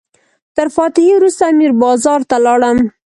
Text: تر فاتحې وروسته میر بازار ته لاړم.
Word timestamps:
تر 0.55 0.67
فاتحې 0.75 1.13
وروسته 1.17 1.45
میر 1.59 1.71
بازار 1.83 2.19
ته 2.29 2.37
لاړم. 2.45 2.77